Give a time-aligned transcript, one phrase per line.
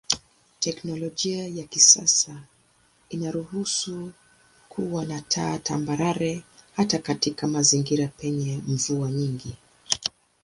[0.59, 2.43] Teknolojia ya kisasa
[3.09, 4.11] inaruhusu
[4.69, 6.43] kuwa na taa tambarare
[6.75, 9.55] hata katika mazingira penye mvua nyingi.